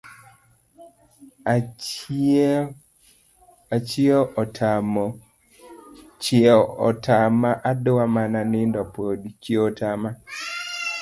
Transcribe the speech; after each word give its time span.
Chieo 6.23 6.61
otama 6.87 7.51
adwa 7.71 8.03
mana 8.15 8.39
nindo 8.51 8.81
podi 8.93 9.29